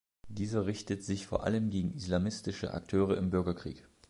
Dieser 0.29 0.65
richtet 0.65 1.03
sich 1.03 1.27
vor 1.27 1.43
allem 1.43 1.69
gegen 1.69 1.93
islamistische 1.93 2.73
Akteure 2.73 3.15
im 3.19 3.29
Bürgerkrieg. 3.29 3.87